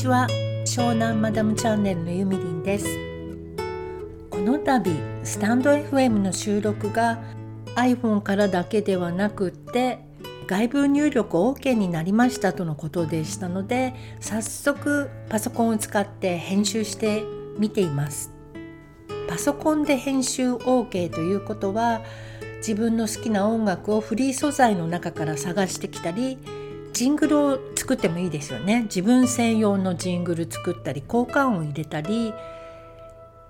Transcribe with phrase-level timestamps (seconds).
[0.00, 0.26] ちは。
[0.64, 2.86] 湘南マダムチャンネルのゆみりんです。
[4.30, 4.90] この度
[5.24, 7.22] スタンド FM の収録が
[7.76, 9.98] iPhone からだけではなくって
[10.46, 17.22] 外部入力 OK になりましたとのことでしたので早速パソコンを使って編集して
[17.58, 18.32] みています。
[19.28, 22.00] パソコンで編集 OK ということは
[22.58, 26.38] 自分の好きな音楽をフリー素材の中から探してきたり
[26.92, 28.82] ジングルを作ってもいいですよね。
[28.82, 32.32] 自分専用のジングル作ったり効果音を入れたり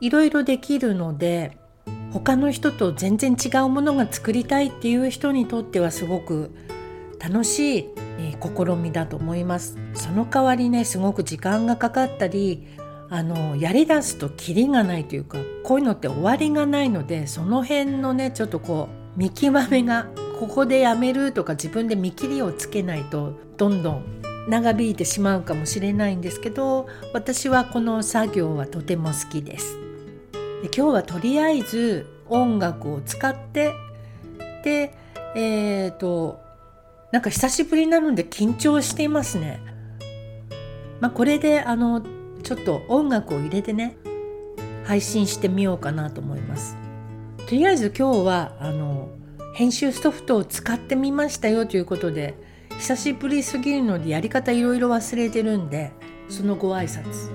[0.01, 1.59] いろいろできるので
[2.13, 6.51] 他の人と全然違うものが作りたいっていう人にとってはすごく
[7.19, 9.77] 楽しい、え試みだと思います。
[9.93, 12.67] その代わりねすごく時間がかかったり
[13.11, 20.07] あのやりだすとキリがないというかこういうのって終わりがないのでその辺のねちょっとこう見極めが
[20.41, 29.77] ここでやめるとか自分で見切りをつけないとどんどん長引いてしまうかもしれないんですけど私はこの作業はとても好きです。
[30.63, 33.75] で今日はとりあえず音楽を使って
[34.65, 34.95] で
[35.37, 36.41] えっ、ー、と
[37.13, 39.61] なんか久しぶりなので緊張していますね。
[41.01, 42.03] まあこれであの
[42.43, 43.99] ちょっと音楽を入れてね
[44.85, 46.79] 配信してみようかなと思います。
[47.47, 49.11] とりあえず今日はあの
[49.53, 52.35] 編集ソフトを使ってみましたよということで
[52.79, 55.93] 久しぶりすぎるのでやり方いろいろ忘れてるんで
[56.29, 57.31] そのご挨拶。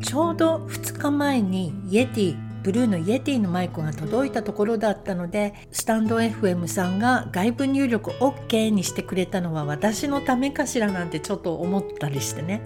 [0.00, 12.62] ちょうど2日前にイエティブルーのイエティのマイクが届いたところだったのでスタンド FM さんが外部入力 OK にしてくれたのは私のためかしらなんてちょっと思ったりしてね。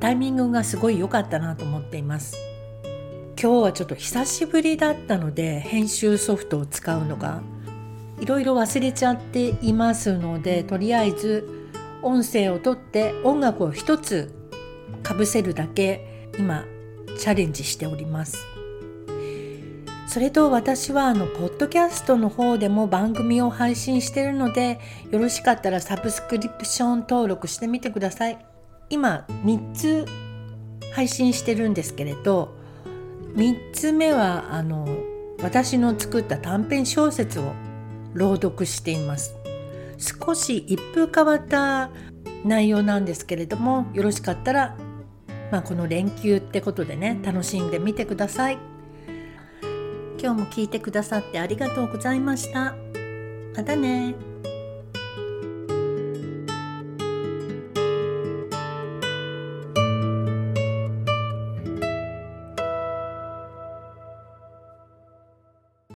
[0.00, 2.36] タイミングがすごい良かったなと思っています。
[3.38, 7.42] 今日はちょっと久しぶりだったので編集ソフトを使うのが
[8.18, 11.46] いろいろ忘れちゃっていますのでとりあえず
[12.00, 14.34] 音声をとって音楽を一つ
[15.02, 16.64] かぶせるだけ今
[17.18, 18.38] チャレンジしております。
[20.08, 24.80] それと私はあのポッドキャストの方でも番組を配信してるので
[25.10, 28.38] よろしかったらサブスクリプション登録してみてください。
[28.88, 30.06] 今3つ
[30.94, 32.65] 配信してるんですけれど
[33.36, 34.88] 3つ目はあの
[35.42, 37.52] 私の作った短編小説を
[38.14, 39.34] 朗読しています。
[39.98, 41.90] 少し一風変わった
[42.44, 44.76] 内容なんですけれどもよろしかったら、
[45.50, 48.58] まあ、この連休ってことでね楽しんでみてください。
[50.18, 52.74] 今日も聞いてくださってありがとうございました。
[53.54, 54.14] またね。